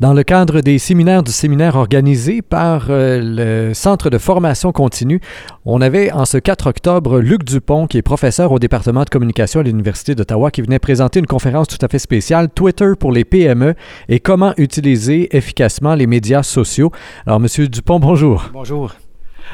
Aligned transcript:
Dans 0.00 0.14
le 0.14 0.22
cadre 0.22 0.60
des 0.60 0.78
séminaires 0.78 1.24
du 1.24 1.32
séminaire 1.32 1.74
organisé 1.74 2.40
par 2.40 2.86
euh, 2.88 3.18
le 3.20 3.74
Centre 3.74 4.10
de 4.10 4.18
formation 4.18 4.70
continue, 4.70 5.20
on 5.64 5.80
avait 5.80 6.12
en 6.12 6.24
ce 6.24 6.38
4 6.38 6.68
octobre 6.68 7.18
Luc 7.18 7.42
Dupont, 7.42 7.88
qui 7.88 7.98
est 7.98 8.02
professeur 8.02 8.52
au 8.52 8.60
département 8.60 9.02
de 9.02 9.10
communication 9.10 9.58
à 9.58 9.64
l'Université 9.64 10.14
d'Ottawa, 10.14 10.52
qui 10.52 10.62
venait 10.62 10.78
présenter 10.78 11.18
une 11.18 11.26
conférence 11.26 11.66
tout 11.66 11.84
à 11.84 11.88
fait 11.88 11.98
spéciale, 11.98 12.48
Twitter 12.48 12.92
pour 12.96 13.10
les 13.10 13.24
PME 13.24 13.74
et 14.08 14.20
comment 14.20 14.54
utiliser 14.56 15.36
efficacement 15.36 15.96
les 15.96 16.06
médias 16.06 16.44
sociaux. 16.44 16.92
Alors, 17.26 17.40
Monsieur 17.40 17.66
Dupont, 17.66 17.98
bonjour. 17.98 18.50
Bonjour. 18.52 18.92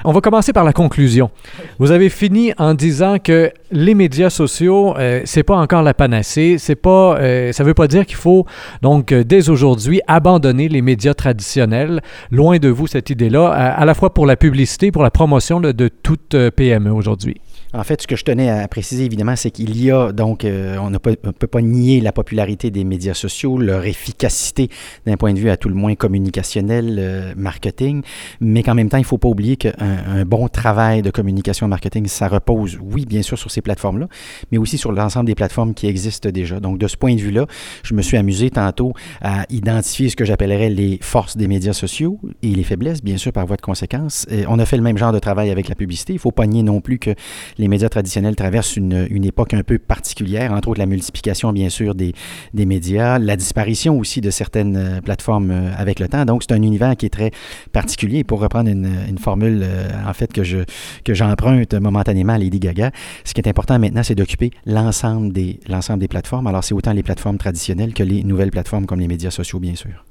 On 0.04 0.12
va 0.12 0.20
commencer 0.20 0.52
par 0.52 0.64
la 0.64 0.72
conclusion. 0.72 1.30
Vous 1.78 1.90
avez 1.90 2.08
fini 2.08 2.52
en 2.58 2.74
disant 2.74 3.18
que 3.18 3.52
les 3.70 3.94
médias 3.94 4.30
sociaux, 4.30 4.96
euh, 4.98 5.22
c'est 5.24 5.42
pas 5.42 5.56
encore 5.56 5.82
la 5.82 5.94
panacée. 5.94 6.56
C'est 6.58 6.74
pas, 6.74 7.18
euh, 7.18 7.52
ça 7.52 7.64
veut 7.64 7.74
pas 7.74 7.86
dire 7.86 8.06
qu'il 8.06 8.16
faut 8.16 8.46
donc 8.82 9.12
euh, 9.12 9.24
dès 9.24 9.48
aujourd'hui 9.48 10.00
abandonner 10.06 10.68
les 10.68 10.82
médias 10.82 11.14
traditionnels. 11.14 12.00
Loin 12.30 12.58
de 12.58 12.68
vous 12.68 12.86
cette 12.86 13.10
idée-là, 13.10 13.48
à, 13.48 13.84
la 13.84 13.94
fois 13.94 14.12
pour 14.12 14.26
la 14.26 14.36
publicité, 14.36 14.90
pour 14.90 15.02
la 15.02 15.10
promotion 15.10 15.60
de 15.60 15.88
toute 15.88 16.36
PME 16.56 16.92
aujourd'hui. 16.92 17.36
En 17.74 17.82
fait, 17.82 18.02
ce 18.02 18.06
que 18.06 18.14
je 18.14 18.22
tenais 18.22 18.48
à 18.50 18.68
préciser, 18.68 19.04
évidemment, 19.04 19.34
c'est 19.34 19.50
qu'il 19.50 19.76
y 19.76 19.90
a 19.90 20.12
donc, 20.12 20.44
euh, 20.44 20.76
on 20.78 20.90
ne 20.90 20.98
peut, 20.98 21.16
pas 21.16 21.60
nier 21.60 22.00
la 22.00 22.12
popularité 22.12 22.70
des 22.70 22.84
médias 22.84 23.14
sociaux, 23.14 23.58
leur 23.58 23.84
efficacité 23.84 24.68
d'un 25.06 25.16
point 25.16 25.32
de 25.34 25.40
vue 25.40 25.50
à 25.50 25.56
tout 25.56 25.68
le 25.68 25.74
moins 25.74 25.96
communicationnel, 25.96 26.98
euh, 27.00 27.32
marketing, 27.36 28.02
mais 28.40 28.62
qu'en 28.62 28.74
même 28.74 28.88
temps, 28.88 28.98
il 28.98 29.00
ne 29.00 29.06
faut 29.06 29.18
pas 29.18 29.28
oublier 29.28 29.56
qu'un 29.56 29.72
un 29.80 30.24
bon 30.24 30.46
travail 30.46 31.02
de 31.02 31.10
communication 31.10 31.66
marketing, 31.66 32.06
ça 32.06 32.28
repose, 32.28 32.78
oui, 32.80 33.06
bien 33.06 33.22
sûr, 33.22 33.36
sur 33.36 33.50
ces 33.50 33.60
plateformes-là, 33.60 34.06
mais 34.52 34.58
aussi 34.58 34.78
sur 34.78 34.92
l'ensemble 34.92 35.26
des 35.26 35.34
plateformes 35.34 35.74
qui 35.74 35.88
existent 35.88 36.30
déjà. 36.30 36.60
Donc, 36.60 36.78
de 36.78 36.86
ce 36.86 36.96
point 36.96 37.16
de 37.16 37.20
vue-là, 37.20 37.46
je 37.82 37.94
me 37.94 38.02
suis 38.02 38.16
amusé 38.16 38.50
tantôt 38.50 38.92
à 39.20 39.46
identifier 39.50 40.10
ce 40.10 40.16
que 40.16 40.24
j'appellerais 40.24 40.70
les 40.70 40.98
forces 41.02 41.36
des 41.36 41.48
médias 41.48 41.72
sociaux 41.72 42.20
et 42.42 42.48
les 42.54 42.62
faiblesses, 42.62 43.02
bien 43.02 43.16
sûr, 43.16 43.32
par 43.32 43.44
voie 43.46 43.56
de 43.56 43.62
conséquence. 43.62 44.26
Et 44.30 44.44
on 44.46 44.60
a 44.60 44.64
fait 44.64 44.76
le 44.76 44.84
même 44.84 44.96
genre 44.96 45.12
de 45.12 45.18
travail 45.18 45.50
avec 45.50 45.68
la 45.68 45.74
publicité. 45.74 46.12
Il 46.12 46.16
ne 46.16 46.20
faut 46.20 46.30
pas 46.30 46.46
nier 46.46 46.62
non 46.62 46.80
plus 46.80 47.00
que 47.00 47.10
les 47.58 47.63
les 47.64 47.68
médias 47.68 47.88
traditionnels 47.88 48.36
traversent 48.36 48.76
une, 48.76 49.06
une, 49.08 49.24
époque 49.24 49.54
un 49.54 49.62
peu 49.62 49.78
particulière, 49.78 50.52
entre 50.52 50.68
autres 50.68 50.78
la 50.78 50.84
multiplication, 50.84 51.50
bien 51.50 51.70
sûr, 51.70 51.94
des, 51.94 52.12
des 52.52 52.66
médias, 52.66 53.18
la 53.18 53.36
disparition 53.36 53.98
aussi 53.98 54.20
de 54.20 54.30
certaines 54.30 54.76
euh, 54.76 55.00
plateformes 55.00 55.50
euh, 55.50 55.70
avec 55.78 55.98
le 55.98 56.06
temps. 56.06 56.26
Donc, 56.26 56.42
c'est 56.42 56.52
un 56.52 56.60
univers 56.60 56.94
qui 56.94 57.06
est 57.06 57.10
très 57.10 57.30
particulier. 57.72 58.22
Pour 58.22 58.40
reprendre 58.40 58.68
une, 58.68 58.90
une 59.08 59.16
formule, 59.16 59.62
euh, 59.64 59.88
en 60.06 60.12
fait, 60.12 60.30
que, 60.30 60.44
je, 60.44 60.58
que 61.06 61.14
j'emprunte 61.14 61.72
momentanément 61.72 62.34
à 62.34 62.38
Lady 62.38 62.60
Gaga, 62.60 62.90
ce 63.24 63.32
qui 63.32 63.40
est 63.40 63.48
important 63.48 63.78
maintenant, 63.78 64.02
c'est 64.02 64.14
d'occuper 64.14 64.50
l'ensemble 64.66 65.32
des, 65.32 65.58
l'ensemble 65.66 66.00
des 66.00 66.08
plateformes. 66.08 66.46
Alors, 66.46 66.64
c'est 66.64 66.74
autant 66.74 66.92
les 66.92 67.02
plateformes 67.02 67.38
traditionnelles 67.38 67.94
que 67.94 68.02
les 68.02 68.24
nouvelles 68.24 68.50
plateformes 68.50 68.84
comme 68.84 69.00
les 69.00 69.08
médias 69.08 69.30
sociaux, 69.30 69.58
bien 69.58 69.74
sûr. 69.74 70.04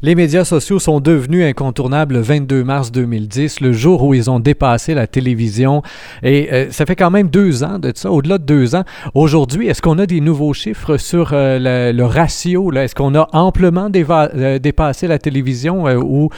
Les 0.00 0.14
médias 0.14 0.44
sociaux 0.44 0.78
sont 0.78 1.00
devenus 1.00 1.44
incontournables 1.44 2.14
le 2.14 2.20
22 2.20 2.62
mars 2.62 2.92
2010, 2.92 3.60
le 3.60 3.72
jour 3.72 4.04
où 4.04 4.14
ils 4.14 4.30
ont 4.30 4.38
dépassé 4.38 4.94
la 4.94 5.08
télévision. 5.08 5.82
Et 6.22 6.50
euh, 6.52 6.70
ça 6.70 6.86
fait 6.86 6.94
quand 6.94 7.10
même 7.10 7.26
deux 7.26 7.64
ans 7.64 7.80
de 7.80 7.90
ça, 7.92 8.12
au-delà 8.12 8.38
de 8.38 8.44
deux 8.44 8.76
ans. 8.76 8.84
Aujourd'hui, 9.14 9.66
est-ce 9.66 9.82
qu'on 9.82 9.98
a 9.98 10.06
des 10.06 10.20
nouveaux 10.20 10.52
chiffres 10.52 10.98
sur 10.98 11.30
euh, 11.32 11.92
le, 11.92 12.04
ratio? 12.04 12.72
Est-ce 12.74 12.94
qu'on 12.94 13.16
a 13.16 13.28
amplement 13.32 13.90
euh, 13.92 14.60
dépassé 14.60 15.08
la 15.08 15.18
télévision 15.18 15.86
ou 15.86 16.30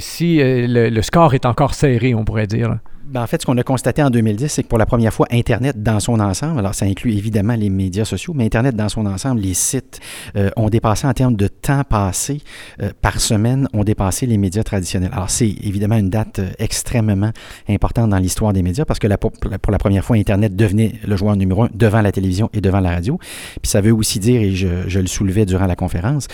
si 0.00 0.38
le, 0.38 0.88
le, 0.88 1.02
score 1.02 1.34
est 1.34 1.46
encore 1.46 1.74
serré, 1.74 2.12
on 2.12 2.24
pourrait 2.24 2.48
dire? 2.48 2.76
Ben, 3.08 3.22
en 3.22 3.26
fait, 3.28 3.40
ce 3.40 3.46
qu'on 3.46 3.56
a 3.56 3.62
constaté 3.62 4.02
en 4.02 4.10
2010, 4.10 4.48
c'est 4.48 4.62
que 4.64 4.68
pour 4.68 4.78
la 4.78 4.86
première 4.86 5.14
fois, 5.14 5.28
Internet 5.30 5.80
dans 5.80 6.00
son 6.00 6.18
ensemble, 6.18 6.58
alors 6.58 6.74
ça 6.74 6.86
inclut 6.86 7.12
évidemment 7.12 7.54
les 7.54 7.70
médias 7.70 8.04
sociaux, 8.04 8.32
mais 8.34 8.44
Internet 8.44 8.74
dans 8.74 8.88
son 8.88 9.06
ensemble, 9.06 9.40
les 9.40 9.54
sites 9.54 10.00
euh, 10.34 10.50
ont 10.56 10.68
dépassé 10.68 11.06
en 11.06 11.12
termes 11.12 11.36
de 11.36 11.46
temps 11.46 11.84
passé 11.84 12.40
euh, 12.82 12.90
par 13.00 13.20
semaine, 13.20 13.68
ont 13.72 13.84
dépassé 13.84 14.26
les 14.26 14.38
médias 14.38 14.64
traditionnels. 14.64 15.10
Alors 15.12 15.30
c'est 15.30 15.48
évidemment 15.48 15.96
une 15.96 16.10
date 16.10 16.40
euh, 16.40 16.48
extrêmement 16.58 17.30
importante 17.68 18.10
dans 18.10 18.18
l'histoire 18.18 18.52
des 18.52 18.62
médias 18.62 18.84
parce 18.84 18.98
que 18.98 19.06
pour 19.16 19.70
la 19.70 19.78
première 19.78 20.04
fois, 20.04 20.16
Internet 20.16 20.56
devenait 20.56 20.94
le 21.06 21.16
joueur 21.16 21.36
numéro 21.36 21.62
un 21.62 21.68
devant 21.74 22.00
la 22.00 22.10
télévision 22.10 22.50
et 22.54 22.60
devant 22.60 22.80
la 22.80 22.90
radio. 22.90 23.18
Puis 23.62 23.70
ça 23.70 23.80
veut 23.80 23.92
aussi 23.92 24.18
dire, 24.18 24.40
et 24.40 24.50
je, 24.50 24.98
le 24.98 25.06
soulevais 25.06 25.46
durant 25.46 25.66
la 25.66 25.76
conférence, 25.76 26.26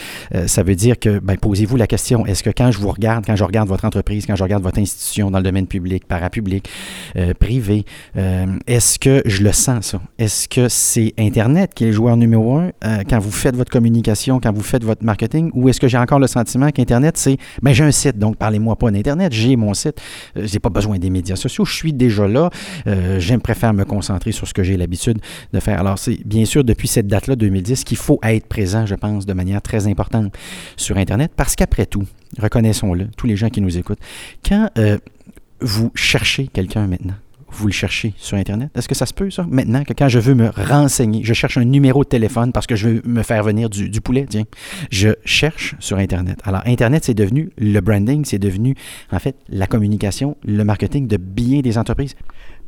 ça 0.47 0.63
veut 0.63 0.75
dire 0.75 0.99
que, 0.99 1.19
ben, 1.19 1.37
posez-vous 1.37 1.77
la 1.77 1.87
question, 1.87 2.25
est-ce 2.25 2.43
que 2.43 2.51
quand 2.51 2.71
je 2.71 2.79
vous 2.79 2.91
regarde, 2.91 3.27
quand 3.27 3.37
je 3.37 3.45
regarde 3.45 3.69
votre 3.69 3.85
entreprise, 3.85 4.25
quand 4.27 4.37
je 4.37 4.43
regarde 4.43 4.63
votre 4.63 4.79
institution 4.79 5.31
dans 5.31 5.39
le 5.39 5.45
domaine 5.45 5.67
public, 5.67 6.07
parapublic, 6.07 6.62
euh, 7.17 7.35
privé. 7.35 7.85
Euh, 8.17 8.47
est-ce 8.67 8.99
que 8.99 9.23
je 9.27 9.43
le 9.43 9.53
sens, 9.53 9.87
ça? 9.87 10.01
Est-ce 10.19 10.49
que 10.49 10.69
c'est 10.69 11.15
Internet 11.19 11.73
qui 11.75 11.85
est 11.85 11.89
le 11.89 11.93
joueur 11.93 12.17
numéro 12.17 12.57
un 12.57 12.71
euh, 12.85 13.03
quand 13.09 13.19
vous 13.19 13.31
faites 13.31 13.57
votre 13.57 13.71
communication, 13.71 14.41
quand 14.41 14.53
vous 14.53 14.63
faites 14.63 14.85
votre 14.85 15.05
marketing, 15.05 15.51
ou 15.55 15.69
est-ce 15.69 15.81
que 15.81 15.89
j'ai 15.89 15.99
encore 15.99 16.19
le 16.19 16.27
sentiment 16.27 16.71
qu'Internet, 16.71 17.17
c'est, 17.17 17.37
ben 17.63 17.73
j'ai 17.73 17.85
un 17.85 17.91
site, 17.91 18.19
donc 18.19 18.37
parlez-moi 18.37 18.77
pas 18.77 18.91
d'Internet, 18.91 19.33
j'ai 19.33 19.57
mon 19.57 19.75
site, 19.75 20.01
j'ai 20.37 20.59
pas 20.59 20.71
besoin 20.71 20.99
des 20.99 21.11
médias 21.11 21.37
sociaux, 21.37 21.65
je 21.65 21.75
suis 21.75 21.93
déjà 21.93 22.27
là, 22.27 22.51
j'aime 23.19 23.41
préfère 23.41 23.73
me 23.75 23.85
concentrer 23.85 24.33
sur 24.33 24.47
ce 24.47 24.55
que 24.55 24.63
j'ai 24.63 24.77
l'habitude 24.77 25.19
de 25.53 25.61
faire. 25.61 25.81
Alors, 25.81 25.99
c'est 25.99 26.19
bien 26.27 26.45
sûr 26.45 26.65
depuis 26.65 26.89
cette 26.89 27.07
date-là, 27.07 27.37
2010, 27.37 27.85
qu'il 27.85 27.97
faut 27.97 28.19
être 28.23 28.47
présent, 28.47 28.87
je 28.87 28.95
pense, 28.95 29.27
de 29.27 29.33
manière 29.33 29.63
très 29.63 29.87
importante 29.87 30.35
sur 30.77 30.97
Internet, 30.97 31.33
parce 31.37 31.57
qu'après 31.57 31.87
tout, 31.87 32.05
reconnaissons-le, 32.39 33.09
tous 33.17 33.27
les 33.27 33.37
gens 33.37 33.49
qui 33.49 33.61
nous 33.61 33.79
écoutent, 33.79 34.01
quand 34.47 34.69
vous 35.63 35.91
cherchez 35.95 36.49
quelqu'un 36.49 36.87
maintenant? 36.87 37.15
Vous 37.55 37.67
le 37.67 37.73
cherchez 37.73 38.15
sur 38.17 38.39
Internet? 38.39 38.71
Est-ce 38.75 38.89
que 38.89 38.95
ça 38.95 39.05
se 39.05 39.13
peut, 39.13 39.31
ça? 39.31 39.47
Maintenant, 39.49 39.85
que 39.85 39.93
quand 39.93 40.09
je 40.09 40.19
veux 40.19 40.35
me 40.35 40.49
renseigner, 40.49 41.23
je 41.23 41.35
cherche 41.35 41.59
un 41.59 41.65
numéro 41.65 42.03
de 42.03 42.09
téléphone 42.09 42.51
parce 42.51 42.67
que 42.67 42.77
je 42.77 42.89
veux 42.89 43.03
me 43.05 43.23
faire 43.23 43.43
venir 43.43 43.69
du, 43.69 44.01
poulet, 44.01 44.25
tiens. 44.29 44.45
Je 44.91 45.11
cherche 45.27 45.75
sur 45.79 45.99
Internet. 45.99 46.39
Alors, 46.45 46.63
Internet, 46.65 47.05
c'est 47.05 47.15
devenu 47.15 47.51
le 47.59 47.81
branding, 47.81 48.25
c'est 48.25 48.39
devenu, 48.39 48.75
en 49.11 49.19
fait, 49.19 49.37
la 49.51 49.67
communication, 49.67 50.39
le 50.45 50.65
marketing 50.65 51.07
de 51.07 51.19
bien 51.19 51.61
des 51.61 51.77
entreprises. 51.77 52.15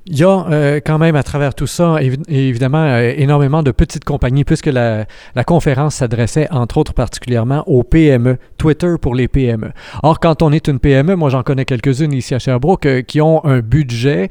Il 0.06 0.18
y 0.18 0.22
a 0.22 0.46
euh, 0.50 0.80
quand 0.84 0.98
même 0.98 1.16
à 1.16 1.22
travers 1.22 1.54
tout 1.54 1.66
ça, 1.66 1.96
évidemment, 2.28 2.84
euh, 2.84 3.14
énormément 3.16 3.62
de 3.62 3.70
petites 3.70 4.04
compagnies, 4.04 4.44
puisque 4.44 4.66
la, 4.66 5.06
conférence 5.46 5.94
s'adressait 5.94 6.46
entre 6.50 6.76
autres 6.76 6.92
particulièrement 6.92 7.64
aux 7.66 7.84
PME, 7.84 8.36
Twitter 8.58 8.96
pour 9.00 9.14
les 9.14 9.28
PME. 9.28 9.72
Or, 10.02 10.20
quand 10.20 10.42
on 10.42 10.52
est 10.52 10.68
une 10.68 10.78
PME, 10.78 11.16
moi 11.16 11.30
j'en 11.30 11.42
connais 11.42 11.64
quelques-unes 11.64 12.12
ici 12.12 12.34
à 12.34 12.38
Sherbrooke, 12.38 12.84
euh, 12.84 13.00
qui 13.00 13.22
ont 13.22 13.44
un 13.46 13.60
budget 13.60 14.28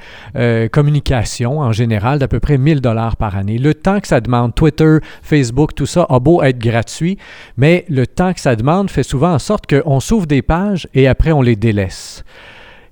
communication 0.72 1.60
en 1.60 1.72
général 1.72 2.20
d'à 2.20 2.28
peu 2.28 2.40
près 2.40 2.58
1000 2.58 2.82
dollars 2.82 3.18
par 3.18 3.36
année. 3.36 3.58
Le 3.58 3.74
temps 3.74 4.00
que 4.00 4.08
ça 4.08 4.22
demande, 4.22 4.54
Twitter, 4.54 4.98
Facebook, 5.22 5.74
tout 5.74 5.86
ça 5.86 6.06
a 6.10 6.20
beau 6.20 6.44
être 6.44 6.60
gratuit, 6.60 7.18
mais 7.58 7.86
le 7.90 8.06
temps 8.06 8.34
que 8.34 8.40
ça 8.40 8.56
demande 8.56 8.90
fait 8.90 9.04
souvent 9.04 9.34
en 9.34 9.40
sorte 9.40 9.66
qu'on 9.68 10.00
s'ouvre 10.00 10.28
des 10.28 10.42
pages 10.42 10.88
et 10.94 11.08
après 11.08 11.32
on 11.32 11.42
les 11.42 11.56
délaisse. 11.56 12.24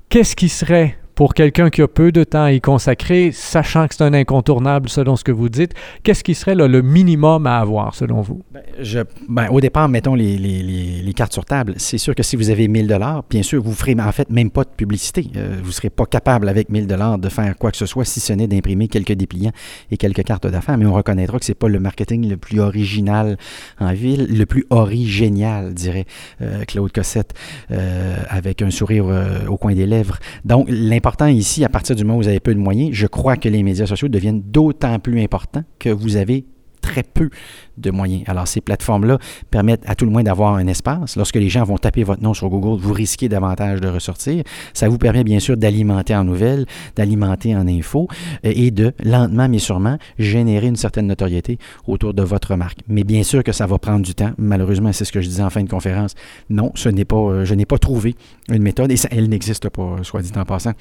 Qu'est-ce 0.10 0.36
qui 0.36 0.50
serait 0.50 0.98
pour 1.22 1.36
quelqu'un 1.36 1.70
qui 1.70 1.84
a 1.84 1.88
peu 1.88 2.12
de 2.12 2.24
temps 2.24 2.46
à 2.46 2.52
y 2.52 2.62
consacrer, 2.62 3.32
sachant 3.32 3.88
que 3.88 3.94
c'est 3.94 4.04
un 4.04 4.16
incontournable 4.16 4.90
selon 4.90 5.16
ce 5.16 5.24
que 5.24 5.32
vous 5.32 5.50
dites, 5.50 5.76
qu'est-ce 6.02 6.24
qui 6.24 6.34
serait 6.34 6.56
le 6.56 6.82
minimum 6.82 7.46
à 7.46 7.60
avoir 7.60 7.94
selon 7.94 8.22
vous? 8.22 8.42
Je, 8.80 9.02
ben, 9.30 9.48
au 9.52 9.62
départ, 9.62 9.88
mettons 9.88 10.16
les, 10.16 11.14
cartes 11.16 11.34
sur 11.34 11.46
table. 11.46 11.76
C'est 11.78 12.00
sûr 12.00 12.16
que 12.16 12.24
si 12.24 12.36
vous 12.36 12.50
avez 12.50 12.68
1000 12.68 12.88
dollars, 12.88 13.24
bien 13.30 13.44
sûr, 13.44 13.62
vous 13.62 13.70
ne 13.70 13.76
ferez 13.76 13.96
en 14.00 14.12
fait 14.12 14.32
même 14.32 14.50
pas 14.50 14.64
de 14.64 14.72
publicité. 14.76 15.28
Euh, 15.36 15.58
vous 15.62 15.68
ne 15.68 15.74
serez 15.74 15.92
pas 15.92 16.08
capable 16.08 16.50
avec 16.50 16.70
1000 16.70 16.88
dollars 16.88 17.20
de 17.20 17.30
faire 17.30 17.56
quoi 17.56 17.70
que 17.70 17.78
ce 17.78 17.86
soit 17.86 18.04
si 18.04 18.20
ce 18.20 18.34
n'est 18.34 18.48
d'imprimer 18.48 18.88
quelques 18.88 19.12
dépliants 19.12 19.52
et 19.92 19.98
quelques 19.98 20.24
cartes 20.24 20.48
d'affaires. 20.48 20.80
Mais 20.80 20.88
on 20.88 20.94
reconnaîtra 20.94 21.38
que 21.38 21.46
ce 21.46 21.52
n'est 21.52 21.56
pas 21.56 21.68
le 21.68 21.80
marketing 21.80 22.28
le 22.28 22.38
plus 22.38 22.60
original 22.60 23.38
en 23.80 23.94
ville, 23.94 24.26
le 24.36 24.48
plus 24.48 24.66
origénial, 24.72 25.76
dirait 25.76 26.06
euh, 26.42 26.64
Claude 26.66 26.92
Cossette, 26.92 27.36
euh, 27.70 28.16
avec 28.28 28.64
un 28.64 28.72
sourire 28.72 29.06
au 29.48 29.58
coin 29.58 29.76
des 29.76 29.86
lèvres. 29.86 30.18
Donc, 30.46 30.66
l'important 30.68 31.11
ici, 31.30 31.64
à 31.64 31.70
partir 31.70 31.96
du 31.96 32.04
moment 32.04 32.18
où 32.18 32.22
vous 32.22 32.28
avez 32.28 32.40
peu 32.40 32.54
de 32.54 32.60
moyens, 32.60 32.92
je 32.94 33.08
crois 33.08 33.38
que 33.38 33.50
les 33.50 33.64
médias 33.64 33.86
sociaux 33.86 34.08
deviennent 34.08 34.42
d'autant 34.42 35.00
plus 35.00 35.22
importants 35.22 35.64
que 35.80 35.90
vous 35.90 36.16
avez 36.16 36.46
très 36.82 37.04
peu 37.04 37.30
de 37.78 37.92
moyens. 37.92 38.24
Alors, 38.28 38.48
ces 38.48 38.60
plateformes-là 38.60 39.18
permettent 39.50 39.84
à 39.88 39.96
tout 39.96 40.06
le 40.06 40.12
moins 40.12 40.24
d'avoir 40.24 40.56
un 40.56 40.68
espace. 40.68 41.16
Lorsque 41.16 41.36
les 41.36 41.50
gens 41.50 41.64
vont 41.64 41.78
taper 41.78 42.04
votre 42.04 42.22
nom 42.22 42.34
sur 42.34 42.50
Google, 42.50 42.82
vous 42.82 42.94
risquez 42.94 43.30
davantage 43.30 43.80
de 43.80 43.88
ressortir. 43.88 44.44
Ça 44.74 44.90
vous 44.90 44.98
permet 44.98 45.24
bien 45.24 45.40
sûr 45.40 45.56
d'alimenter 45.56 46.16
en 46.16 46.24
nouvelles, 46.24 46.66
d'alimenter 46.96 47.56
en 47.56 47.68
infos 47.68 48.08
euh, 48.46 48.52
et 48.54 48.72
de, 48.72 48.94
lentement 49.04 49.48
mais 49.48 49.60
sûrement, 49.60 49.98
générer 50.20 50.68
une 50.68 50.76
certaine 50.76 51.08
notoriété 51.08 51.58
autour 51.88 52.14
de 52.14 52.24
votre 52.24 52.56
marque. 52.56 52.80
Mais 52.88 53.04
bien 53.04 53.24
sûr 53.24 53.44
que 53.44 53.52
ça 53.52 53.66
va 53.68 53.78
prendre 53.78 54.02
du 54.02 54.16
temps. 54.16 54.32
Malheureusement, 54.38 54.92
c'est 54.92 55.06
ce 55.06 55.12
que 55.12 55.22
je 55.22 55.30
disais 55.30 55.44
en 55.44 55.50
fin 55.50 55.64
de 55.64 55.70
conférence. 55.70 56.16
Non, 56.50 56.72
ce 56.76 56.90
n'est 56.90 57.06
pas, 57.06 57.16
euh, 57.16 57.46
je 57.46 57.54
n'ai 57.54 57.66
pas 57.66 57.78
trouvé 57.78 58.16
une 58.50 58.64
méthode 58.64 58.92
et 58.92 58.98
ça, 58.98 59.08
elle 59.12 59.30
n'existe 59.30 59.70
pas, 59.70 59.98
soit 60.04 60.22
dit 60.22 60.32
en 60.36 60.46
passant. 60.46 60.74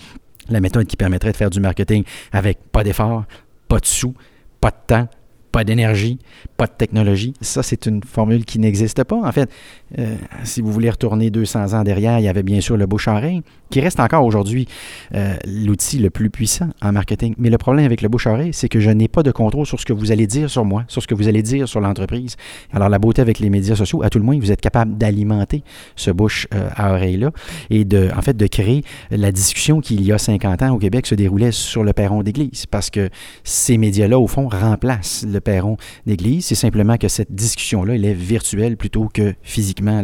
La 0.50 0.60
méthode 0.60 0.86
qui 0.86 0.96
permettrait 0.96 1.32
de 1.32 1.36
faire 1.36 1.50
du 1.50 1.60
marketing 1.60 2.04
avec 2.32 2.58
pas 2.72 2.84
d'effort, 2.84 3.24
pas 3.68 3.78
de 3.78 3.86
sous, 3.86 4.14
pas 4.60 4.70
de 4.70 4.76
temps, 4.86 5.08
pas 5.52 5.64
d'énergie, 5.64 6.18
pas 6.60 6.66
de 6.66 6.72
technologie. 6.72 7.32
Ça, 7.40 7.62
c'est 7.62 7.86
une 7.86 8.02
formule 8.04 8.44
qui 8.44 8.58
n'existe 8.58 9.02
pas. 9.04 9.16
En 9.16 9.32
fait, 9.32 9.50
euh, 9.98 10.14
si 10.44 10.60
vous 10.60 10.70
voulez 10.70 10.90
retourner 10.90 11.30
200 11.30 11.72
ans 11.72 11.84
derrière, 11.84 12.18
il 12.18 12.24
y 12.26 12.28
avait 12.28 12.42
bien 12.42 12.60
sûr 12.60 12.76
le 12.76 12.84
bouche-oreille, 12.84 13.40
qui 13.70 13.80
reste 13.80 13.98
encore 13.98 14.26
aujourd'hui 14.26 14.68
euh, 15.14 15.36
l'outil 15.46 15.98
le 15.98 16.10
plus 16.10 16.28
puissant 16.28 16.68
en 16.82 16.92
marketing. 16.92 17.34
Mais 17.38 17.48
le 17.48 17.56
problème 17.56 17.86
avec 17.86 18.02
le 18.02 18.10
bouche-oreille, 18.10 18.52
c'est 18.52 18.68
que 18.68 18.78
je 18.78 18.90
n'ai 18.90 19.08
pas 19.08 19.22
de 19.22 19.30
contrôle 19.30 19.64
sur 19.64 19.80
ce 19.80 19.86
que 19.86 19.94
vous 19.94 20.12
allez 20.12 20.26
dire 20.26 20.50
sur 20.50 20.66
moi, 20.66 20.84
sur 20.88 21.00
ce 21.00 21.06
que 21.06 21.14
vous 21.14 21.28
allez 21.28 21.42
dire 21.42 21.66
sur 21.66 21.80
l'entreprise. 21.80 22.36
Alors, 22.74 22.90
la 22.90 22.98
beauté 22.98 23.22
avec 23.22 23.38
les 23.38 23.48
médias 23.48 23.76
sociaux, 23.76 24.02
à 24.02 24.10
tout 24.10 24.18
le 24.18 24.24
moins, 24.24 24.38
vous 24.38 24.52
êtes 24.52 24.60
capable 24.60 24.98
d'alimenter 24.98 25.62
ce 25.96 26.10
bouche 26.10 26.46
euh, 26.54 26.68
à 26.76 26.92
oreille-là 26.92 27.30
et 27.70 27.86
de, 27.86 28.10
en 28.14 28.20
fait, 28.20 28.36
de 28.36 28.46
créer 28.46 28.84
la 29.10 29.32
discussion 29.32 29.80
qui, 29.80 29.94
il 29.94 30.02
y 30.02 30.12
a 30.12 30.18
50 30.18 30.62
ans 30.62 30.74
au 30.74 30.78
Québec, 30.78 31.06
se 31.06 31.14
déroulait 31.14 31.52
sur 31.52 31.84
le 31.84 31.94
perron 31.94 32.22
d'église. 32.22 32.66
Parce 32.66 32.90
que 32.90 33.08
ces 33.44 33.78
médias-là, 33.78 34.18
au 34.18 34.26
fond, 34.26 34.48
remplacent 34.48 35.24
le 35.26 35.40
perron 35.40 35.78
d'église. 36.04 36.49
C'est 36.50 36.56
simplement 36.56 36.96
que 36.96 37.06
cette 37.06 37.32
discussion-là, 37.32 37.94
elle 37.94 38.04
est 38.04 38.12
virtuelle 38.12 38.76
plutôt 38.76 39.08
que 39.08 39.34
physiquement 39.40 40.02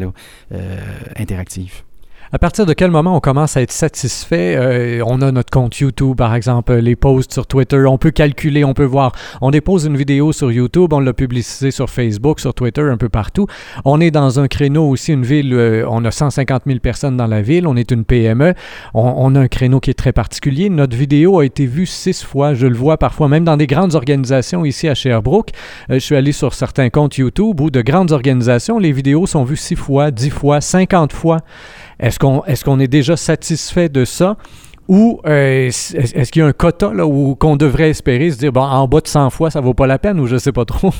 euh, 0.52 0.80
interactive. 1.16 1.82
À 2.32 2.40
partir 2.40 2.66
de 2.66 2.72
quel 2.72 2.90
moment 2.90 3.16
on 3.16 3.20
commence 3.20 3.56
à 3.56 3.62
être 3.62 3.70
satisfait? 3.70 4.56
Euh, 4.56 5.00
on 5.06 5.22
a 5.22 5.30
notre 5.30 5.50
compte 5.50 5.78
YouTube, 5.78 6.16
par 6.16 6.34
exemple, 6.34 6.74
les 6.74 6.96
posts 6.96 7.32
sur 7.32 7.46
Twitter. 7.46 7.84
On 7.86 7.98
peut 7.98 8.10
calculer, 8.10 8.64
on 8.64 8.74
peut 8.74 8.84
voir. 8.84 9.12
On 9.40 9.52
dépose 9.52 9.86
une 9.86 9.96
vidéo 9.96 10.32
sur 10.32 10.50
YouTube, 10.50 10.92
on 10.92 10.98
l'a 10.98 11.12
publicisé 11.12 11.70
sur 11.70 11.88
Facebook, 11.88 12.40
sur 12.40 12.52
Twitter, 12.52 12.80
un 12.80 12.96
peu 12.96 13.08
partout. 13.08 13.46
On 13.84 14.00
est 14.00 14.10
dans 14.10 14.40
un 14.40 14.48
créneau 14.48 14.88
aussi, 14.88 15.12
une 15.12 15.24
ville, 15.24 15.54
euh, 15.54 15.86
on 15.88 16.04
a 16.04 16.10
150 16.10 16.62
000 16.66 16.80
personnes 16.80 17.16
dans 17.16 17.28
la 17.28 17.42
ville, 17.42 17.64
on 17.68 17.76
est 17.76 17.92
une 17.92 18.04
PME. 18.04 18.54
On, 18.94 19.34
a 19.36 19.40
un 19.40 19.48
créneau 19.48 19.78
qui 19.78 19.90
est 19.90 19.94
très 19.94 20.12
particulier. 20.12 20.68
Notre 20.68 20.96
vidéo 20.96 21.38
a 21.38 21.44
été 21.44 21.64
vue 21.64 21.86
six 21.86 22.24
fois. 22.24 22.54
Je 22.54 22.66
le 22.66 22.74
vois 22.74 22.96
parfois, 22.96 23.28
même 23.28 23.44
dans 23.44 23.56
des 23.56 23.68
grandes 23.68 23.94
organisations 23.94 24.64
ici 24.64 24.88
à 24.88 24.96
Sherbrooke. 24.96 25.50
Euh, 25.90 25.94
je 25.94 26.00
suis 26.00 26.16
allé 26.16 26.32
sur 26.32 26.54
certains 26.54 26.90
comptes 26.90 27.18
YouTube 27.18 27.60
où 27.60 27.70
de 27.70 27.82
grandes 27.82 28.10
organisations, 28.10 28.80
les 28.80 28.90
vidéos 28.90 29.26
sont 29.26 29.44
vues 29.44 29.56
six 29.56 29.76
fois, 29.76 30.10
dix 30.10 30.30
fois, 30.30 30.60
cinquante 30.60 31.12
fois. 31.12 31.38
Est-ce 31.98 32.18
qu'on 32.26 32.44
est, 32.44 32.62
qu'on 32.62 32.80
est 32.80 32.88
déjà 32.88 33.16
satisfait 33.16 33.88
de 33.88 34.04
ça? 34.04 34.36
Ou 34.88 35.20
euh, 35.26 35.66
est-ce 35.66 36.30
qu'il 36.30 36.40
y 36.40 36.44
a 36.44 36.46
un 36.46 36.52
quota 36.52 36.92
là, 36.92 37.06
où 37.06 37.34
qu'on 37.34 37.56
devrait 37.56 37.90
espérer 37.90 38.30
se 38.30 38.38
dire, 38.38 38.52
bon, 38.52 38.62
en 38.62 38.86
bas 38.86 39.00
de 39.00 39.08
100 39.08 39.30
fois, 39.30 39.50
ça 39.50 39.60
vaut 39.60 39.74
pas 39.74 39.86
la 39.86 39.98
peine 39.98 40.20
ou 40.20 40.26
je 40.26 40.36
sais 40.36 40.52
pas 40.52 40.64
trop? 40.64 40.92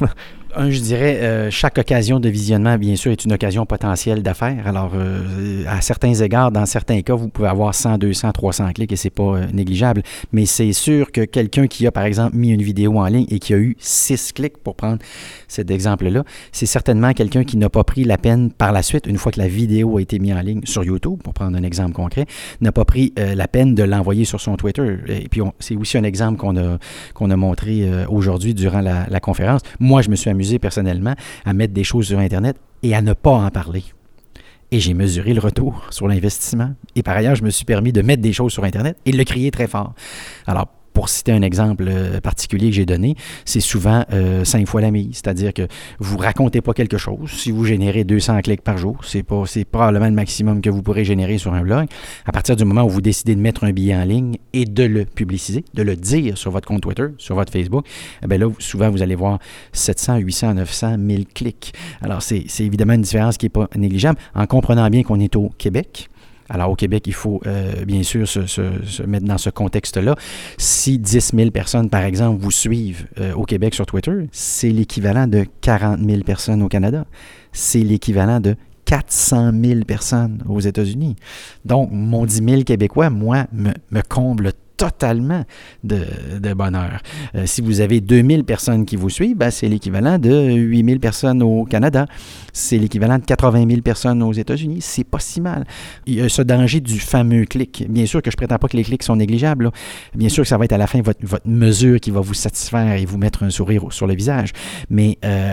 Un, 0.56 0.70
je 0.70 0.80
dirais, 0.80 1.18
euh, 1.20 1.50
chaque 1.50 1.78
occasion 1.78 2.18
de 2.18 2.28
visionnement, 2.28 2.78
bien 2.78 2.96
sûr, 2.96 3.12
est 3.12 3.24
une 3.24 3.32
occasion 3.32 3.66
potentielle 3.66 4.22
d'affaires. 4.22 4.66
Alors, 4.66 4.92
euh, 4.94 5.64
à 5.68 5.80
certains 5.80 6.14
égards, 6.14 6.50
dans 6.50 6.66
certains 6.66 7.02
cas, 7.02 7.14
vous 7.14 7.28
pouvez 7.28 7.48
avoir 7.48 7.74
100, 7.74 7.98
200, 7.98 8.32
300 8.32 8.72
clics 8.72 8.90
et 8.90 8.96
c'est 8.96 9.10
pas 9.10 9.22
euh, 9.22 9.46
négligeable. 9.52 10.02
Mais 10.32 10.46
c'est 10.46 10.72
sûr 10.72 11.12
que 11.12 11.20
quelqu'un 11.20 11.66
qui 11.66 11.86
a, 11.86 11.92
par 11.92 12.04
exemple, 12.04 12.36
mis 12.36 12.50
une 12.50 12.62
vidéo 12.62 12.98
en 12.98 13.06
ligne 13.06 13.26
et 13.30 13.38
qui 13.38 13.54
a 13.54 13.58
eu 13.58 13.76
6 13.78 14.32
clics, 14.32 14.56
pour 14.58 14.76
prendre 14.76 14.98
cet 15.46 15.70
exemple-là, 15.70 16.24
c'est 16.52 16.66
certainement 16.66 17.12
quelqu'un 17.12 17.44
qui 17.44 17.56
n'a 17.58 17.68
pas 17.68 17.84
pris 17.84 18.04
la 18.04 18.18
peine 18.18 18.50
par 18.50 18.72
la 18.72 18.82
suite, 18.82 19.06
une 19.06 19.18
fois 19.18 19.32
que 19.32 19.40
la 19.40 19.48
vidéo 19.48 19.98
a 19.98 20.00
été 20.00 20.18
mise 20.18 20.32
en 20.32 20.40
ligne 20.40 20.62
sur 20.64 20.82
YouTube, 20.82 21.20
pour 21.22 21.34
prendre 21.34 21.56
un 21.56 21.62
exemple 21.62 21.92
concret, 21.92 22.26
n'a 22.60 22.72
pas 22.72 22.84
pris 22.84 23.12
la 23.16 23.46
peine 23.46 23.74
de 23.74 23.82
l'envoyer 23.82 24.24
sur 24.24 24.40
son 24.40 24.56
Twitter. 24.56 24.96
Et 25.08 25.28
puis, 25.28 25.42
c'est 25.58 25.76
aussi 25.76 25.98
un 25.98 26.04
exemple 26.04 26.38
qu'on 26.38 26.56
a, 26.56 26.78
a 26.78 27.36
montré 27.36 27.88
aujourd'hui 28.08 28.54
durant 28.54 28.80
la, 28.80 29.06
la 29.08 29.20
conférence. 29.20 29.60
Moi, 29.78 30.02
je 30.02 30.10
me 30.10 30.16
suis 30.16 30.30
amusé 30.30 30.45
personnellement 30.58 31.14
à 31.44 31.52
mettre 31.52 31.74
des 31.74 31.84
choses 31.84 32.06
sur 32.06 32.18
Internet 32.18 32.56
et 32.82 32.94
à 32.94 33.02
ne 33.02 33.12
pas 33.12 33.32
en 33.32 33.50
parler. 33.50 33.84
Et 34.70 34.80
j'ai 34.80 34.94
mesuré 34.94 35.32
le 35.32 35.40
retour 35.40 35.86
sur 35.90 36.08
l'investissement. 36.08 36.74
Et 36.96 37.02
par 37.02 37.16
ailleurs, 37.16 37.36
je 37.36 37.44
me 37.44 37.50
suis 37.50 37.64
permis 37.64 37.92
de 37.92 38.02
mettre 38.02 38.22
des 38.22 38.32
choses 38.32 38.52
sur 38.52 38.64
Internet 38.64 38.96
et 39.06 39.12
de 39.12 39.16
le 39.16 39.24
crier 39.24 39.50
très 39.50 39.68
fort. 39.68 39.94
Alors, 40.46 40.66
pour 40.96 41.10
citer 41.10 41.32
un 41.32 41.42
exemple 41.42 41.84
euh, 41.88 42.22
particulier 42.22 42.70
que 42.70 42.76
j'ai 42.76 42.86
donné, 42.86 43.16
c'est 43.44 43.60
souvent 43.60 44.06
euh, 44.14 44.46
cinq 44.46 44.66
fois 44.66 44.80
la 44.80 44.90
mise. 44.90 45.16
C'est-à-dire 45.16 45.52
que 45.52 45.68
vous 45.98 46.16
racontez 46.16 46.62
pas 46.62 46.72
quelque 46.72 46.96
chose. 46.96 47.28
Si 47.28 47.50
vous 47.50 47.66
générez 47.66 48.04
200 48.04 48.40
clics 48.40 48.62
par 48.62 48.78
jour, 48.78 48.96
c'est 49.04 49.22
pas, 49.22 49.42
c'est 49.44 49.66
probablement 49.66 50.06
le 50.06 50.12
maximum 50.12 50.62
que 50.62 50.70
vous 50.70 50.80
pourrez 50.80 51.04
générer 51.04 51.36
sur 51.36 51.52
un 51.52 51.60
blog. 51.60 51.86
À 52.24 52.32
partir 52.32 52.56
du 52.56 52.64
moment 52.64 52.82
où 52.84 52.88
vous 52.88 53.02
décidez 53.02 53.34
de 53.34 53.40
mettre 53.42 53.64
un 53.64 53.72
billet 53.72 53.94
en 53.94 54.04
ligne 54.04 54.38
et 54.54 54.64
de 54.64 54.84
le 54.84 55.04
publiciser, 55.04 55.66
de 55.74 55.82
le 55.82 55.96
dire 55.96 56.38
sur 56.38 56.50
votre 56.50 56.66
compte 56.66 56.80
Twitter, 56.80 57.08
sur 57.18 57.34
votre 57.34 57.52
Facebook, 57.52 57.84
eh 58.24 58.38
là, 58.38 58.48
souvent, 58.58 58.88
vous 58.88 59.02
allez 59.02 59.16
voir 59.16 59.38
700, 59.72 60.16
800, 60.16 60.54
900, 60.54 60.96
1000 60.96 61.26
clics. 61.26 61.74
Alors, 62.00 62.22
c'est, 62.22 62.44
c'est 62.48 62.64
évidemment 62.64 62.94
une 62.94 63.02
différence 63.02 63.36
qui 63.36 63.44
n'est 63.44 63.50
pas 63.50 63.68
négligeable 63.76 64.18
en 64.34 64.46
comprenant 64.46 64.88
bien 64.88 65.02
qu'on 65.02 65.20
est 65.20 65.36
au 65.36 65.50
Québec 65.58 66.08
alors 66.48 66.70
au 66.70 66.76
Québec, 66.76 67.04
il 67.06 67.14
faut 67.14 67.40
euh, 67.46 67.84
bien 67.84 68.02
sûr 68.02 68.26
se, 68.28 69.02
mettre 69.02 69.26
dans 69.26 69.38
ce 69.38 69.50
contexte-là. 69.50 70.14
Si 70.58 70.98
10 70.98 71.32
000 71.34 71.50
personnes, 71.50 71.90
par 71.90 72.02
exemple, 72.02 72.40
vous 72.40 72.50
suivent 72.50 73.06
euh, 73.20 73.34
au 73.34 73.44
Québec 73.44 73.74
sur 73.74 73.86
Twitter, 73.86 74.28
c'est 74.32 74.70
l'équivalent 74.70 75.26
de 75.26 75.46
40 75.60 76.00
000 76.00 76.22
personnes 76.22 76.62
au 76.62 76.68
Canada. 76.68 77.04
C'est 77.52 77.80
l'équivalent 77.80 78.40
de 78.40 78.56
400 78.84 79.52
000 79.62 79.80
personnes 79.80 80.42
aux 80.48 80.60
États-Unis. 80.60 81.16
Donc, 81.64 81.90
mon 81.92 82.24
10 82.24 82.44
000 82.48 82.62
Québécois, 82.62 83.10
moi, 83.10 83.46
me, 83.52 83.72
me 83.90 84.00
comble 84.02 84.52
totalement 84.76 85.44
de, 85.84 86.54
bonheur. 86.54 87.00
Euh, 87.34 87.46
si 87.46 87.60
vous 87.60 87.80
avez 87.80 88.00
2000 88.00 88.44
personnes 88.44 88.84
qui 88.84 88.96
vous 88.96 89.10
suivent, 89.10 89.36
ben, 89.36 89.50
c'est 89.50 89.68
l'équivalent 89.68 90.18
de 90.18 90.52
8000 90.52 91.00
personnes 91.00 91.42
au 91.42 91.64
Canada. 91.64 92.06
C'est 92.52 92.78
l'équivalent 92.78 93.18
de 93.18 93.24
80 93.24 93.66
000 93.68 93.80
personnes 93.82 94.22
aux 94.22 94.32
États-Unis. 94.32 94.78
C'est 94.80 95.04
pas 95.04 95.18
si 95.18 95.40
mal. 95.40 95.64
Il 96.06 96.14
y 96.14 96.20
a 96.20 96.28
ce 96.28 96.42
danger 96.42 96.80
du 96.80 96.98
fameux 96.98 97.44
clic. 97.44 97.84
Bien 97.88 98.06
sûr 98.06 98.22
que 98.22 98.30
je 98.30 98.36
prétends 98.36 98.58
pas 98.58 98.68
que 98.68 98.76
les 98.76 98.84
clics 98.84 99.02
sont 99.02 99.16
négligeables. 99.16 99.70
Bien 100.14 100.28
sûr 100.28 100.44
que 100.44 100.48
ça 100.48 100.56
va 100.56 100.64
être 100.64 100.72
à 100.72 100.78
la 100.78 100.86
fin 100.86 101.00
votre, 101.02 101.20
mesure 101.44 102.00
qui 102.00 102.10
va 102.10 102.20
vous 102.20 102.34
satisfaire 102.34 102.92
et 102.92 103.04
vous 103.04 103.18
mettre 103.18 103.42
un 103.42 103.50
sourire 103.50 103.84
sur 103.90 104.06
le 104.06 104.14
visage. 104.14 104.52
Mais 104.90 105.18
euh, 105.24 105.52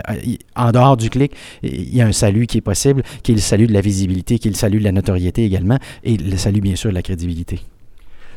en 0.55 0.71
dehors 0.71 0.97
du 0.97 1.09
clic, 1.09 1.33
il 1.61 1.95
y 1.95 2.01
a 2.01 2.05
un 2.05 2.11
salut 2.11 2.47
qui 2.47 2.57
est 2.57 2.61
possible, 2.61 3.03
qui 3.21 3.31
est 3.31 3.35
le 3.35 3.41
salut 3.41 3.67
de 3.67 3.73
la 3.73 3.81
visibilité, 3.81 4.39
qui 4.39 4.47
est 4.47 4.51
le 4.51 4.57
salut 4.57 4.79
de 4.79 4.83
la 4.83 4.91
notoriété 4.91 5.43
également, 5.45 5.77
et 6.03 6.17
le 6.17 6.37
salut 6.37 6.61
bien 6.61 6.75
sûr 6.75 6.89
de 6.89 6.95
la 6.95 7.01
crédibilité. 7.01 7.59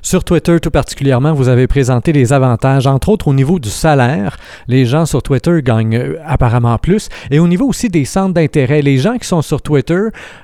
Sur 0.06 0.22
Twitter 0.22 0.60
tout 0.60 0.70
particulièrement, 0.70 1.32
vous 1.32 1.48
avez 1.48 1.66
présenté 1.66 2.12
les 2.12 2.32
avantages, 2.32 2.86
entre 2.86 3.08
autres 3.08 3.26
au 3.26 3.34
niveau 3.34 3.58
du 3.58 3.70
salaire. 3.70 4.36
Les 4.68 4.84
gens 4.84 5.04
sur 5.04 5.20
Twitter 5.20 5.62
gagnent 5.64 5.96
euh, 5.96 6.18
apparemment 6.24 6.78
plus. 6.78 7.08
Et 7.32 7.40
au 7.40 7.48
niveau 7.48 7.66
aussi 7.66 7.88
des 7.88 8.04
centres 8.04 8.32
d'intérêt, 8.32 8.82
les 8.82 8.98
gens 8.98 9.18
qui 9.18 9.26
sont 9.26 9.42
sur 9.42 9.62
Twitter, 9.62 9.98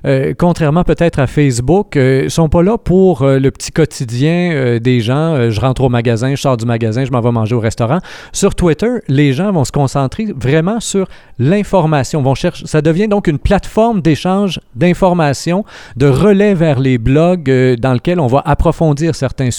euh, 0.05 0.35
contrairement 0.37 0.83
peut-être 0.83 1.21
à 1.21 1.29
Facebook, 1.29 1.97
euh, 1.97 2.29
sont 2.29 2.49
pas 2.49 2.65
là 2.65 2.77
pour 2.77 3.25
le 3.25 3.51
petit 3.51 3.71
quotidien 3.71 4.79
des 4.81 5.01
gens. 5.01 5.49
je 5.49 5.61
rentre 5.61 5.83
au 5.83 5.89
magasin, 5.89 6.35
je 6.35 6.41
sors 6.41 6.57
du 6.57 6.67
magasin, 6.67 7.05
je 7.05 7.13
m'en 7.13 7.21
vais 7.21 7.31
manger 7.31 7.55
au 7.55 7.61
restaurant. 7.61 8.01
Sur 8.33 8.57
Twitter, 8.57 8.91
les 9.07 9.33
gens 9.33 9.53
vont 9.53 9.65
se 9.65 9.71
concentrer 9.71 10.27
vraiment 10.35 10.81
sur 10.81 11.07
l'information. 11.39 12.21
Vont 12.21 12.35
chercher. 12.35 12.67
Ça 12.67 12.83
devient 12.83 13.07
donc 13.07 13.29
une 13.29 13.39
plateforme 13.39 14.03
d'échange 14.03 14.59
d'informations, 14.75 15.65
de 15.95 16.09
relais 16.09 16.55
vers 16.55 16.81
les 16.81 16.99
blogs 16.99 17.77
dans 17.79 17.93
lequel 17.93 18.19
on 18.19 18.27
va 18.27 18.43
approfondir 18.45 19.15
certains 19.15 19.52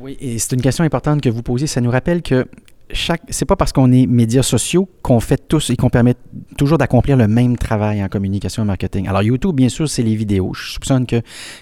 Oui, 0.00 0.16
et 0.20 0.38
c'est 0.38 0.52
une 0.54 0.62
question 0.62 0.84
importante 0.84 1.20
que 1.20 1.28
vous 1.28 1.42
posez. 1.42 1.66
Ça 1.66 1.80
nous 1.80 1.90
rappelle 1.90 2.22
que 2.22 2.46
chaque, 2.90 3.22
c'est 3.30 3.44
pas 3.44 3.56
parce 3.56 3.72
qu'on 3.72 3.90
est 3.90 4.06
médias 4.06 4.42
sociaux 4.42 4.88
qu'on 5.02 5.18
fait 5.20 5.48
tous 5.48 5.70
et 5.70 5.76
qu'on 5.76 5.90
permet 5.90 6.14
toujours 6.56 6.78
d'accomplir 6.78 7.16
le 7.16 7.26
même 7.26 7.56
travail 7.56 8.02
en 8.02 8.08
communication 8.08 8.62
et 8.62 8.66
marketing. 8.66 9.08
Alors 9.08 9.22
YouTube, 9.22 9.56
bien 9.56 9.68
sûr, 9.68 9.88
c'est 9.88 10.02
les 10.02 10.14
vidéos. 10.14 10.52
Je 10.54 10.72
soupçonne 10.72 11.06
que 11.06 11.20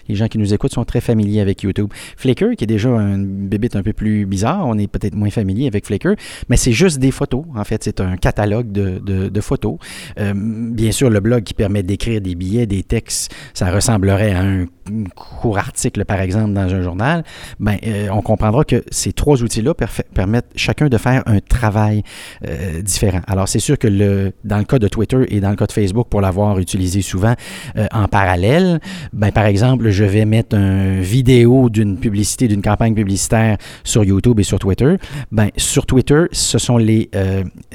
les 0.09 0.15
gens 0.15 0.29
qui 0.29 0.39
nous 0.39 0.53
écoutent 0.53 0.75
sont 0.75 0.85
très 0.85 1.01
familiers 1.01 1.41
avec 1.41 1.63
YouTube. 1.63 1.91
Flickr, 2.17 2.57
qui 2.57 2.65
est 2.65 2.69
déjà 2.69 2.91
un 2.91 3.19
bébé 3.19 3.69
un 3.75 3.83
peu 3.83 3.93
plus 3.93 4.27
bizarre, 4.27 4.67
on 4.67 4.77
est 4.77 4.87
peut-être 4.87 5.15
moins 5.15 5.31
familier 5.31 5.67
avec 5.67 5.87
Flickr, 5.87 6.15
mais 6.49 6.57
c'est 6.57 6.73
juste 6.73 6.99
des 6.99 7.11
photos. 7.11 7.45
En 7.57 7.65
fait, 7.65 7.83
c'est 7.83 8.01
un 8.01 8.17
catalogue 8.17 8.71
de, 8.71 8.99
de, 8.99 9.41
photos. 9.41 9.79
Euh, 10.19 10.33
bien 10.37 10.93
sûr, 10.93 11.11
le 11.11 11.21
blog 11.21 11.43
qui 11.43 11.55
permet 11.55 11.83
d'écrire 11.83 12.21
des 12.21 12.35
billets, 12.35 12.67
des 12.67 12.83
textes, 12.83 13.35
ça 13.55 13.71
ressemblerait 13.71 14.33
à 14.33 14.43
un 14.43 14.67
court 15.15 15.59
article, 15.59 16.05
par 16.05 16.21
exemple, 16.21 16.53
dans 16.53 16.75
un 16.75 16.83
journal. 16.83 17.25
Ben, 17.61 17.77
euh, 17.87 18.09
on 18.11 18.23
comprendra 18.23 18.65
que 18.65 18.85
ces 18.91 19.13
trois 19.13 19.43
outils-là 19.43 19.75
permettent 20.15 20.51
chacun 20.57 20.89
de 20.89 20.99
faire 20.99 21.23
un 21.27 21.41
travail 21.41 22.03
euh, 22.47 22.83
différent. 22.83 23.21
Alors, 23.27 23.49
c'est 23.49 23.59
sûr 23.59 23.79
que 23.79 23.89
le, 23.89 24.33
dans 24.45 24.59
le 24.59 24.65
cas 24.65 24.79
de 24.79 24.89
Twitter 24.89 25.25
et 25.29 25.41
dans 25.41 25.51
le 25.51 25.57
cas 25.57 25.67
de 25.67 25.73
Facebook, 25.73 26.09
pour 26.09 26.21
l'avoir 26.21 26.59
utilisé 26.59 27.03
souvent 27.03 27.35
euh, 27.77 27.87
en 27.93 28.09
parallèle, 28.09 28.81
ben, 29.13 29.33
par 29.33 29.47
exemple, 29.47 29.91
je 29.91 30.05
vais 30.05 30.25
mettre 30.25 30.57
une 30.57 31.01
vidéo 31.01 31.71
d'une 31.71 31.99
publicité, 31.99 32.49
d'une 32.49 32.63
campagne 32.63 32.95
publicitaire 32.95 33.59
sur 33.85 34.05
YouTube 34.05 34.41
et 34.41 34.45
sur 34.45 34.59
Twitter. 34.59 34.97
Ben, 35.33 35.49
sur 35.57 35.87
Twitter, 35.87 36.25
ce 36.33 36.59
sont 36.59 36.77
les, 36.77 37.11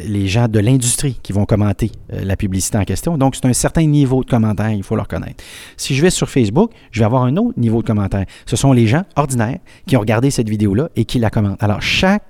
les 0.06 0.28
gens 0.28 0.48
de 0.48 0.60
l'industrie 0.60 1.20
qui 1.22 1.34
vont 1.34 1.46
commenter 1.46 1.92
la 2.10 2.36
publicité 2.36 2.78
en 2.78 2.84
question. 2.84 3.18
Donc, 3.18 3.36
c'est 3.36 3.46
un 3.46 3.54
certain 3.54 3.86
niveau 3.86 4.24
de 4.24 4.30
commentaire, 4.30 4.72
il 4.72 4.84
faut 4.84 4.96
le 4.96 5.02
reconnaître. 5.02 5.44
Si 5.78 5.96
je 5.96 6.02
vais 6.02 6.10
sur 6.10 6.30
Facebook, 6.30 6.72
je 6.92 6.99
vais 7.00 7.06
avoir 7.06 7.24
un 7.24 7.36
autre 7.38 7.60
niveau 7.60 7.82
de 7.82 7.88
commentaire. 7.88 8.26
Ce 8.46 8.56
sont 8.56 8.72
les 8.72 8.88
gens 8.88 9.04
ordinaires 9.16 9.60
qui 9.88 9.98
ont 9.98 10.02
regardé 10.02 10.32
cette 10.32 10.50
vidéo-là 10.50 10.90
et 10.96 11.06
qui 11.06 11.20
la 11.20 11.30
commentent. 11.30 11.62
Alors, 11.62 11.82
chaque 11.82 12.24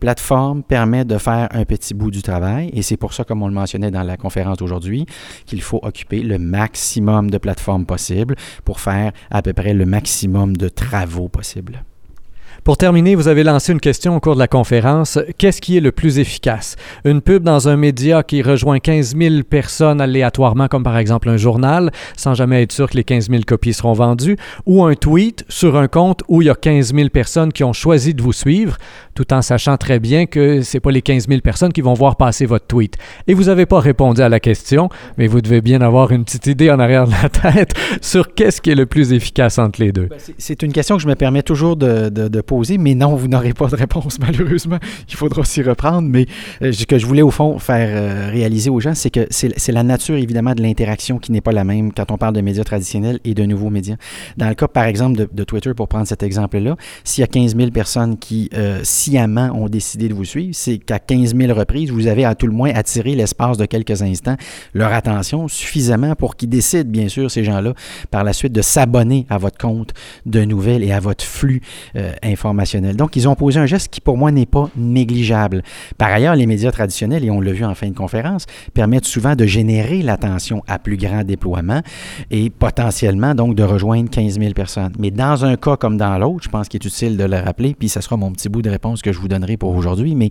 plateforme 0.00 0.62
permet 0.62 1.04
de 1.04 1.18
faire 1.18 1.48
un 1.52 1.64
petit 1.64 1.94
bout 1.94 2.10
du 2.10 2.22
travail 2.22 2.70
et 2.72 2.82
c'est 2.82 2.96
pour 2.96 3.12
ça, 3.12 3.24
comme 3.24 3.42
on 3.42 3.48
le 3.48 3.54
mentionnait 3.54 3.90
dans 3.90 4.02
la 4.02 4.16
conférence 4.16 4.58
d'aujourd'hui, 4.58 5.06
qu'il 5.46 5.62
faut 5.62 5.78
occuper 5.82 6.22
le 6.22 6.38
maximum 6.38 7.30
de 7.30 7.38
plateformes 7.38 7.86
possibles 7.86 8.34
pour 8.64 8.80
faire 8.80 9.12
à 9.30 9.42
peu 9.42 9.52
près 9.52 9.74
le 9.74 9.86
maximum 9.86 10.56
de 10.56 10.68
travaux 10.68 11.28
possibles. 11.28 11.84
Pour 12.64 12.76
terminer, 12.76 13.14
vous 13.14 13.28
avez 13.28 13.42
lancé 13.42 13.72
une 13.72 13.80
question 13.80 14.16
au 14.16 14.20
cours 14.20 14.34
de 14.34 14.38
la 14.38 14.48
conférence. 14.48 15.18
Qu'est-ce 15.38 15.62
qui 15.62 15.78
est 15.78 15.80
le 15.80 15.92
plus 15.92 16.18
efficace? 16.18 16.76
Une 17.04 17.22
pub 17.22 17.42
dans 17.42 17.68
un 17.68 17.76
média 17.76 18.22
qui 18.22 18.42
rejoint 18.42 18.78
15 18.78 19.16
000 19.16 19.42
personnes 19.48 20.00
aléatoirement, 20.00 20.68
comme 20.68 20.82
par 20.82 20.98
exemple 20.98 21.30
un 21.30 21.38
journal, 21.38 21.90
sans 22.16 22.34
jamais 22.34 22.62
être 22.62 22.72
sûr 22.72 22.90
que 22.90 22.96
les 22.96 23.04
15 23.04 23.30
000 23.30 23.42
copies 23.46 23.72
seront 23.72 23.94
vendues, 23.94 24.36
ou 24.66 24.84
un 24.84 24.94
tweet 24.94 25.44
sur 25.48 25.76
un 25.76 25.88
compte 25.88 26.22
où 26.28 26.42
il 26.42 26.46
y 26.46 26.50
a 26.50 26.54
15 26.54 26.94
000 26.94 27.08
personnes 27.08 27.50
qui 27.50 27.64
ont 27.64 27.72
choisi 27.72 28.12
de 28.12 28.22
vous 28.22 28.34
suivre, 28.34 28.76
tout 29.14 29.32
en 29.32 29.40
sachant 29.40 29.78
très 29.78 29.98
bien 29.98 30.26
que 30.26 30.60
ce 30.60 30.76
n'est 30.76 30.80
pas 30.80 30.90
les 30.90 31.02
15 31.02 31.28
000 31.28 31.40
personnes 31.40 31.72
qui 31.72 31.80
vont 31.80 31.94
voir 31.94 32.16
passer 32.16 32.44
votre 32.44 32.66
tweet. 32.66 32.96
Et 33.26 33.32
vous 33.32 33.44
n'avez 33.44 33.64
pas 33.64 33.80
répondu 33.80 34.20
à 34.20 34.28
la 34.28 34.38
question, 34.38 34.90
mais 35.16 35.28
vous 35.28 35.40
devez 35.40 35.62
bien 35.62 35.80
avoir 35.80 36.12
une 36.12 36.24
petite 36.24 36.46
idée 36.46 36.70
en 36.70 36.78
arrière 36.78 37.06
de 37.06 37.12
la 37.22 37.28
tête 37.30 37.72
sur 38.02 38.34
qu'est-ce 38.34 38.60
qui 38.60 38.70
est 38.70 38.74
le 38.74 38.86
plus 38.86 39.14
efficace 39.14 39.58
entre 39.58 39.80
les 39.80 39.92
deux. 39.92 40.06
Ben, 40.06 40.18
c'est 40.36 40.62
une 40.62 40.72
question 40.72 40.96
que 40.96 41.02
je 41.02 41.08
me 41.08 41.14
permets 41.14 41.42
toujours 41.42 41.76
de, 41.76 42.40
mais 42.78 42.94
non, 42.94 43.14
vous 43.14 43.28
n'aurez 43.28 43.52
pas 43.52 43.68
de 43.68 43.76
réponse 43.76 44.18
malheureusement. 44.20 44.78
Il 45.08 45.14
faudra 45.14 45.44
s'y 45.44 45.62
reprendre, 45.62 46.08
mais 46.08 46.26
euh, 46.62 46.72
ce 46.72 46.84
que 46.84 46.98
je 46.98 47.06
voulais 47.06 47.22
au 47.22 47.30
fond 47.30 47.58
faire 47.58 47.88
euh, 47.90 48.30
réaliser 48.30 48.70
aux 48.70 48.80
gens, 48.80 48.94
c'est 48.94 49.10
que 49.10 49.26
c'est 49.30 49.72
la 49.72 49.82
nature 49.82 50.16
évidemment 50.16 50.54
de 50.54 50.62
l'interaction 50.62 51.18
qui 51.18 51.32
n'est 51.32 51.40
pas 51.40 51.52
la 51.52 51.64
même 51.64 51.92
quand 51.92 52.10
on 52.10 52.18
parle 52.18 52.34
de 52.34 52.40
médias 52.40 52.64
traditionnels 52.64 53.20
et 53.24 53.34
de 53.34 53.44
nouveaux 53.44 53.70
médias. 53.70 53.96
Dans 54.36 54.48
le 54.48 54.54
cas 54.54 54.68
par 54.68 54.84
exemple 54.84 55.28
de, 55.32 55.44
Twitter, 55.44 55.74
pour 55.74 55.88
prendre 55.88 56.06
cet 56.06 56.22
exemple-là, 56.22 56.76
s'il 57.04 57.22
y 57.22 57.24
a 57.24 57.28
15 57.28 57.56
000 57.56 57.70
personnes 57.70 58.18
qui 58.18 58.50
euh, 58.54 58.80
sciemment 58.82 59.50
ont 59.54 59.68
décidé 59.68 60.08
de 60.08 60.14
vous 60.14 60.24
suivre, 60.24 60.54
c'est 60.54 60.78
qu'à 60.78 60.98
15 60.98 61.34
000 61.36 61.58
reprises, 61.58 61.90
vous 61.90 62.06
avez 62.06 62.24
à 62.24 62.34
tout 62.34 62.46
le 62.46 62.52
moins 62.52 62.70
attiré 62.74 63.14
l'espace 63.14 63.56
de 63.56 63.66
quelques 63.66 64.02
instants 64.02 64.36
leur 64.74 64.92
attention 64.92 65.48
suffisamment 65.48 66.14
pour 66.14 66.36
qu'ils 66.36 66.48
décident, 66.48 66.90
bien 66.90 67.08
sûr, 67.08 67.30
ces 67.30 67.44
gens-là, 67.44 67.74
par 68.10 68.24
la 68.24 68.32
suite 68.32 68.52
de 68.52 68.62
s'abonner 68.62 69.26
à 69.28 69.38
votre 69.38 69.58
compte 69.58 69.92
de 70.26 70.44
nouvelles 70.44 70.84
et 70.84 70.92
à 70.92 71.00
votre 71.00 71.24
flux 71.24 71.60
euh, 71.96 72.12
Donc, 72.96 73.16
ils 73.16 73.28
ont 73.28 73.34
posé 73.34 73.60
un 73.60 73.66
geste 73.66 73.88
qui, 73.92 74.00
pour 74.00 74.16
moi, 74.16 74.30
n'est 74.30 74.46
pas 74.46 74.70
négligeable. 74.76 75.62
Par 75.98 76.08
ailleurs, 76.08 76.34
les 76.34 76.46
médias 76.46 76.72
traditionnels, 76.72 77.24
et 77.24 77.30
on 77.30 77.40
l'a 77.40 77.52
vu 77.52 77.64
en 77.64 77.74
fin 77.74 77.88
de 77.88 77.94
conférence, 77.94 78.46
permettent 78.74 79.04
souvent 79.04 79.34
de 79.34 79.44
générer 79.44 80.02
l'attention 80.02 80.62
à 80.66 80.78
plus 80.78 80.96
grand 80.96 81.24
déploiement 81.24 81.82
et 82.30 82.50
potentiellement, 82.50 83.34
donc, 83.34 83.54
de 83.54 83.62
rejoindre 83.62 84.10
15 84.10 84.38
000 84.38 84.52
personnes. 84.52 84.92
Mais 84.98 85.10
dans 85.10 85.44
un 85.44 85.56
cas 85.56 85.76
comme 85.76 85.96
dans 85.96 86.18
l'autre, 86.18 86.44
je 86.44 86.48
pense 86.48 86.68
qu'il 86.68 86.80
est 86.82 86.86
utile 86.86 87.16
de 87.16 87.24
le 87.24 87.36
rappeler, 87.36 87.74
puis 87.78 87.88
ce 87.88 88.00
sera 88.00 88.16
mon 88.16 88.32
petit 88.32 88.48
bout 88.48 88.62
de 88.62 88.70
réponse 88.70 89.02
que 89.02 89.12
je 89.12 89.18
vous 89.18 89.28
donnerai 89.28 89.56
pour 89.56 89.74
aujourd'hui, 89.74 90.14
mais 90.14 90.28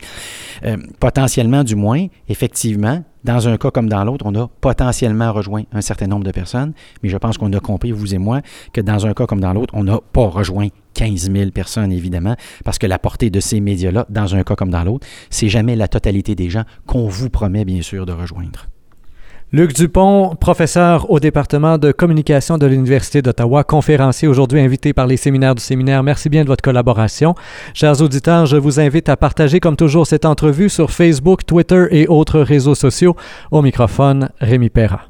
euh, 0.65 0.77
potentiellement, 0.99 1.63
du 1.63 1.75
moins, 1.75 2.07
effectivement, 2.27 3.03
dans 3.23 3.47
un 3.47 3.57
cas 3.57 3.71
comme 3.71 3.89
dans 3.89 4.03
l'autre, 4.03 4.25
on 4.27 4.35
a 4.35 4.47
potentiellement 4.61 5.31
rejoint 5.33 5.63
un 5.71 5.81
certain 5.81 6.07
nombre 6.07 6.23
de 6.23 6.31
personnes, 6.31 6.73
mais 7.03 7.09
je 7.09 7.17
pense 7.17 7.37
qu'on 7.37 7.51
a 7.53 7.59
compris, 7.59 7.91
vous 7.91 8.13
et 8.13 8.17
moi, 8.17 8.41
que 8.73 8.81
dans 8.81 9.05
un 9.05 9.13
cas 9.13 9.25
comme 9.25 9.41
dans 9.41 9.53
l'autre, 9.53 9.73
on 9.75 9.83
n'a 9.83 9.99
pas 10.13 10.27
rejoint 10.27 10.67
15 10.93 11.31
000 11.31 11.51
personnes, 11.51 11.91
évidemment, 11.91 12.35
parce 12.63 12.77
que 12.77 12.87
la 12.87 12.99
portée 12.99 13.29
de 13.29 13.39
ces 13.39 13.59
médias-là, 13.59 14.05
dans 14.09 14.35
un 14.35 14.43
cas 14.43 14.55
comme 14.55 14.69
dans 14.69 14.83
l'autre, 14.83 15.07
c'est 15.29 15.49
jamais 15.49 15.75
la 15.75 15.87
totalité 15.87 16.35
des 16.35 16.49
gens 16.49 16.63
qu'on 16.85 17.07
vous 17.07 17.29
promet, 17.29 17.65
bien 17.65 17.81
sûr, 17.81 18.05
de 18.05 18.13
rejoindre. 18.13 18.67
Luc 19.51 19.73
Dupont, 19.73 20.35
professeur 20.39 21.09
au 21.09 21.19
département 21.19 21.79
de 21.79 21.91
communication 21.91 22.59
de 22.59 22.67
l'Université 22.67 23.23
d'Ottawa, 23.23 23.63
conférencier 23.63 24.27
aujourd'hui 24.27 24.59
invité 24.59 24.93
par 24.93 25.07
les 25.07 25.17
séminaires 25.17 25.55
du 25.55 25.61
séminaire. 25.61 26.03
Merci 26.03 26.29
bien 26.29 26.43
de 26.43 26.47
votre 26.47 26.61
collaboration. 26.61 27.33
Chers 27.73 27.99
auditeurs, 27.99 28.45
je 28.45 28.57
vous 28.57 28.79
invite 28.79 29.09
à 29.09 29.17
partager 29.17 29.59
comme 29.59 29.75
toujours 29.75 30.05
cette 30.05 30.25
entrevue 30.25 30.69
sur 30.69 30.91
Facebook, 30.91 31.47
Twitter 31.47 31.87
et 31.89 32.07
autres 32.07 32.41
réseaux 32.41 32.75
sociaux. 32.75 33.15
Au 33.49 33.63
microphone, 33.63 34.29
Rémi 34.39 34.69
Perra. 34.69 35.01